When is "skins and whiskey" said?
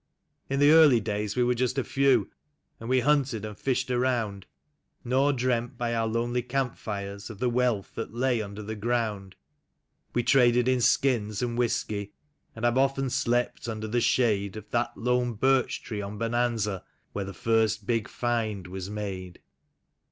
10.81-12.13